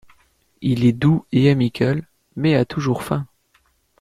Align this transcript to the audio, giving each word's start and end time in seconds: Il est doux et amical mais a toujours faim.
Il 0.61 0.83
est 0.83 0.93
doux 0.93 1.27
et 1.31 1.51
amical 1.51 2.07
mais 2.35 2.55
a 2.55 2.65
toujours 2.65 3.03
faim. 3.03 3.27